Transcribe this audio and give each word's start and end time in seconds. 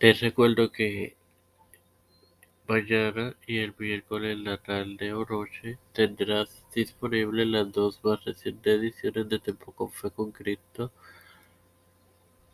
Te 0.00 0.14
recuerdo 0.14 0.72
que 0.72 1.14
mañana 2.66 3.36
y 3.46 3.58
el 3.58 3.74
miércoles 3.76 4.38
la 4.38 4.56
tarde 4.56 5.12
o 5.12 5.26
noche 5.26 5.78
tendrás 5.92 6.64
disponibles 6.74 7.46
las 7.46 7.70
dos 7.70 8.00
más 8.02 8.24
recientes 8.24 8.80
ediciones 8.80 9.28
de 9.28 9.38
Tiempo 9.38 9.72
con 9.72 9.92
Fe 9.92 10.10
con 10.10 10.32
Cristo 10.32 10.90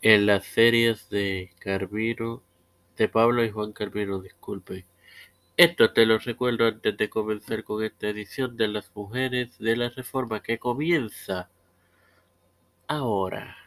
en 0.02 0.26
las 0.26 0.44
series 0.44 1.08
de 1.08 1.52
Carmino, 1.60 2.42
de 2.96 3.08
Pablo 3.08 3.44
y 3.44 3.52
Juan 3.52 3.72
Carmino, 3.72 4.18
disculpen. 4.20 4.84
Esto 5.56 5.92
te 5.92 6.04
lo 6.04 6.18
recuerdo 6.18 6.66
antes 6.66 6.96
de 6.96 7.08
comenzar 7.08 7.62
con 7.62 7.84
esta 7.84 8.08
edición 8.08 8.56
de 8.56 8.66
las 8.66 8.90
mujeres 8.92 9.56
de 9.60 9.76
la 9.76 9.88
Reforma 9.90 10.42
que 10.42 10.58
comienza 10.58 11.48
ahora. 12.88 13.65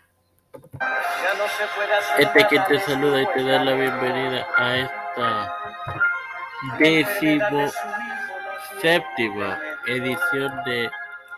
Este 2.18 2.48
quien 2.48 2.64
te 2.66 2.80
saluda 2.80 3.22
y 3.22 3.28
te 3.28 3.44
da 3.44 3.64
la 3.64 3.74
bienvenida 3.74 4.48
a 4.57 4.78
esta 4.78 5.56
décimo 6.78 7.71
séptima 8.82 9.60
edición 9.88 10.64
de 10.66 10.90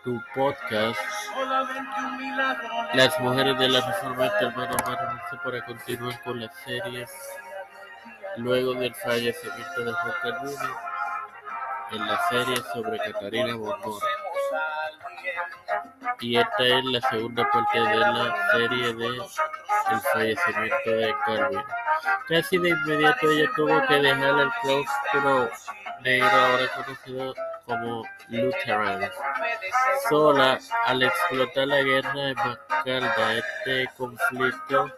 tu 0.04 0.20
podcast. 0.34 1.00
Las 2.94 3.18
mujeres 3.20 3.58
de 3.58 3.68
la 3.68 3.80
Reforma, 3.80 4.26
este 4.26 4.44
hermano 4.46 4.76
Mano 4.86 5.20
para 5.44 5.64
continuar 5.64 6.22
con 6.22 6.40
las 6.40 6.54
series 6.64 7.10
luego 8.36 8.74
del 8.74 8.94
fallecimiento 8.94 9.84
de 9.84 9.92
Juan 9.92 10.14
Carmino 10.22 10.76
en 11.92 12.06
la 12.06 12.28
serie 12.28 12.56
sobre 12.72 12.98
Catarina 12.98 13.54
Bondora. 13.56 14.06
Y 16.20 16.36
esta 16.36 16.64
es 16.64 16.84
la 16.84 17.00
segunda 17.10 17.50
parte 17.50 17.80
de 17.80 17.96
la 17.96 18.36
serie 18.52 18.94
de 18.94 19.06
el 19.06 20.00
fallecimiento 20.12 20.90
de 20.90 21.14
Carmino. 21.26 21.64
Casi 22.28 22.58
de 22.58 22.68
inmediato 22.70 23.30
ella 23.30 23.48
tuvo 23.56 23.86
que 23.86 23.94
dejar 23.94 24.40
el 24.40 24.50
claustro 24.62 25.50
negro 26.02 26.30
ahora 26.30 26.68
conocido 26.74 27.34
como 27.66 28.04
Lutheran, 28.28 29.10
sola 30.08 30.58
al 30.86 31.02
explotar 31.02 31.66
la 31.68 31.82
guerra 31.82 32.30
en 32.30 32.36
Macalda, 32.36 33.34
este 33.34 33.88
conflicto 33.96 34.90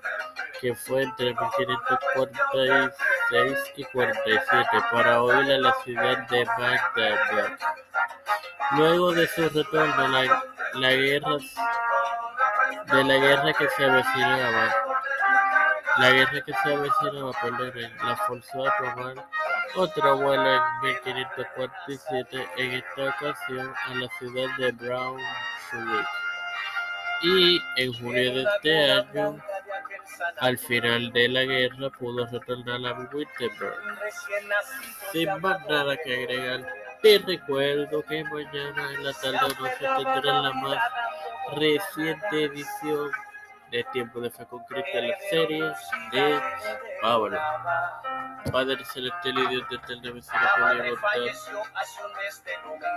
que 0.61 0.75
fue 0.75 1.03
entre 1.03 1.27
1546 1.27 3.59
y 3.77 3.85
47 3.85 4.67
para 4.91 5.23
huir 5.23 5.53
a 5.53 5.59
la 5.59 5.73
ciudad 5.85 6.27
de 6.29 6.47
Magdalena. 6.47 7.59
Luego 8.77 9.13
de 9.13 9.27
su 9.29 9.49
retorno, 9.49 10.09
la, 10.09 10.43
la 10.75 10.93
guerra 10.93 11.39
de 12.87 13.05
la 13.05 13.17
guerra 13.17 13.53
que 13.53 13.69
se 13.69 13.85
avecinaba, 13.85 14.75
la 15.99 16.11
guerra 16.11 16.41
que 16.45 16.53
se 16.53 16.75
avecinaba, 16.75 17.33
perdón, 17.41 17.73
la 18.05 18.17
forzó 18.17 18.67
a 18.67 18.77
tomar 18.77 19.27
otro 19.77 20.17
vuelo 20.19 20.55
en 20.55 20.63
1547, 20.83 22.49
en 22.57 22.73
esta 22.73 23.09
ocasión 23.09 23.75
a 23.87 23.95
la 23.95 24.09
ciudad 24.19 24.57
de 24.59 24.73
Braunschweig. 24.73 26.07
Y 27.23 27.61
en 27.77 27.93
junio 27.95 28.35
de 28.35 28.43
este 28.43 28.93
año, 28.93 29.39
al 30.39 30.59
final 30.59 31.13
de 31.13 31.29
la 31.29 31.45
guerra, 31.45 31.91
pudo 31.91 32.27
retornar 32.27 32.87
a 32.87 32.99
Wittenberg. 33.13 33.79
Sin 35.13 35.41
más 35.41 35.67
nada 35.67 35.97
que 35.97 36.15
agregar, 36.15 36.84
te 37.05 37.19
recuerdo 37.19 38.03
que 38.05 38.25
mañana 38.25 38.93
en 38.95 39.05
la 39.05 39.13
tarde 39.13 39.39
noche 39.61 39.77
tendrán 39.79 40.43
la 40.43 40.53
más 40.55 40.79
reciente 41.55 42.45
edición 42.45 43.11
de 43.71 43.85
Tiempo 43.93 44.21
de 44.23 44.31
Fe 44.31 44.47
con 44.47 44.65
Cristo 44.65 44.91
en 44.95 45.11
la 45.11 45.19
serie 45.29 45.65
de 46.13 46.41
Pablo. 47.03 47.39
Padre 48.51 48.83
celestial 48.87 49.39
y 49.39 49.47
Dios 49.49 49.69
de 49.69 49.77
eterna 49.77 50.13
misericordia 50.13 50.87
y 50.87 50.91
bondad, 52.67 52.97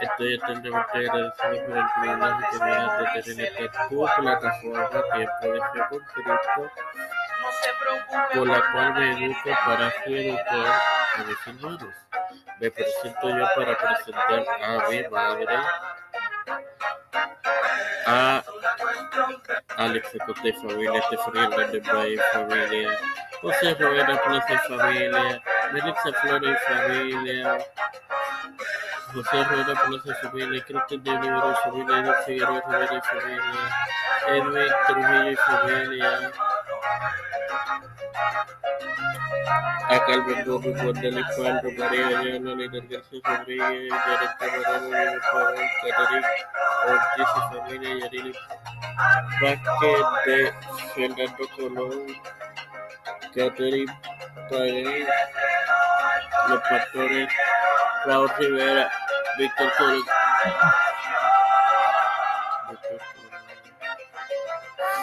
estoy 0.00 0.34
eternamente 0.34 0.98
agradecido 0.98 1.66
por 1.66 1.78
el 1.78 1.84
privilegio 1.98 2.46
que 2.52 2.58
me 2.64 2.70
das 2.70 3.14
de 3.14 3.22
tener 3.22 3.52
esta 3.58 3.88
tu 3.88 4.06
plataforma 4.18 4.88
Tiempo 5.14 5.46
de 5.46 5.60
Fe 5.72 5.80
con 5.90 5.98
Cristo, 6.14 6.70
por 8.34 8.46
la 8.46 8.72
cual 8.72 8.94
me 8.94 9.26
educo 9.26 9.50
para 9.64 9.92
educar 10.06 10.80
a 11.16 11.24
mis 11.24 11.46
hermanos. 11.48 12.05
Me 12.58 12.70
presento 12.70 13.28
yo 13.28 13.46
para 13.54 13.76
presentar 13.76 14.46
a 14.62 14.88
mi 14.88 15.08
madre, 15.08 15.58
a 18.06 18.42
Alex 19.76 20.14
y 20.14 20.18
familia, 20.54 21.02
Stephanie 21.02 21.44
Hernández 21.44 21.82
Bryan 21.82 22.24
familia, 22.32 22.98
José 23.42 23.74
Rivera 23.74 24.22
Plaza 24.22 24.58
familia, 24.68 25.42
Melissa 25.72 26.12
Flores 26.22 26.58
familia, 26.66 27.58
José 29.12 29.44
Rivera 29.44 29.74
Plaza 29.84 30.14
familia, 30.22 30.64
Cristian 30.64 31.02
de 31.02 31.10
Olivero 31.10 31.56
familia, 31.62 32.02
Edwin 32.02 32.14
Figueroa 32.24 32.62
Rivera 32.66 33.02
familia, 33.02 33.64
Edwin 34.28 34.72
Trujillo 34.86 35.36
अकल 39.46 40.20
में 40.26 40.38
दो 40.44 40.58
भी 40.58 40.70
बोतल 40.72 41.16
फल 41.22 41.54
भरे 41.78 42.02
हुए 42.02 42.14
हैं, 42.14 42.38
उन्होंने 42.38 42.64
इधर 42.64 42.84
कैसे 42.90 43.18
सुन 43.18 43.36
रही 43.48 43.58
है 43.58 43.66
डायरेक्टर 43.88 44.48
कैटरिंग 45.82 46.24
तो 46.24 46.30
और 46.86 46.96
जिस 47.18 47.30
समय 47.52 47.76
ने 47.82 47.90
यदि 48.04 48.20
बाकी 49.42 49.92
दे 50.26 50.38
सेंटर 50.94 51.28
तो 51.38 51.44
खोलो। 51.54 51.86
कैटरिंग 53.34 53.88
पायरी 54.50 55.02
में 56.48 56.58
पत्थर 56.58 57.10
क्राउड 58.02 58.30
से 58.38 58.50
Vera 58.50 58.84
Victor 59.38 59.68
calling 59.78 60.06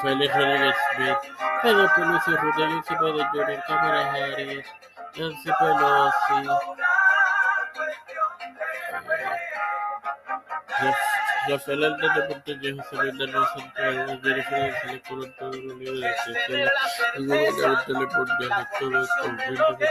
Félix 0.03 0.35
Rodríguez 0.35 0.75
Smith, 0.95 1.17
Pedro 1.61 1.89
Peluso 1.95 2.31
Rodríguez 2.35 2.85
y 2.89 2.95
Pedro 2.95 3.25
Junior, 3.31 3.63
Cámara 3.65 4.11
Harris, 4.11 4.65
Nancy 5.15 5.51
Pelosi, 5.59 6.49
Rafael 11.47 11.83
Hernández 11.83 12.29
Montañez, 12.29 12.75
José 12.77 12.95
Luis 13.03 13.17
Daniel 13.17 13.45
Santiago, 13.55 14.21
Jennifer 14.23 14.71
González 14.71 15.01
Colón, 15.07 15.35
todo 15.39 15.53
el 15.53 15.71
unido 15.71 15.93
de 15.93 16.13
Ciencia, 16.23 16.71
el 17.15 17.27
gobernador 17.27 17.85
de 17.85 17.93
mundial, 17.93 18.67
todo 18.79 18.89
humildemente 19.23 19.89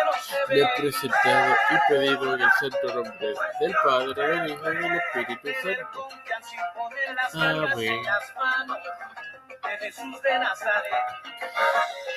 le 0.48 0.68
presentado 0.76 1.54
y 1.70 1.92
pedido 1.92 2.34
en 2.34 2.42
el 2.42 2.50
santo 2.60 2.94
nombre 2.94 3.34
del 3.60 3.74
Padre, 3.82 4.26
del 4.26 4.50
Hijo 4.50 4.72
y 4.72 4.76
del 4.76 4.94
Espíritu 4.94 5.48
Santo. 5.62 6.08
Amén. 7.34 8.02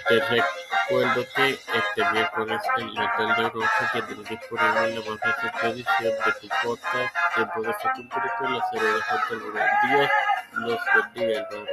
Te 0.07 0.19
recuerdo 0.19 1.25
que 1.35 1.49
este 1.51 2.11
miércoles 2.11 2.61
en 2.77 2.93
la 2.93 3.15
tarde 3.15 3.43
noche 3.43 3.67
tendrás 3.93 4.29
disponible 4.29 4.95
la 4.95 5.09
más 5.09 5.19
reciente 5.21 5.67
edición 5.67 6.13
de 6.25 6.31
tu 6.41 6.47
podcast 6.63 7.15
Tiempo 7.35 7.61
de 7.61 7.73
Fe 7.73 7.89
con 8.37 8.53
la 8.53 8.69
serie 8.69 8.91
de 8.91 9.01
Juan 9.01 9.21
Dios 9.87 10.09
los 10.51 10.79
bendiga, 11.13 11.39
hermano. 11.39 11.65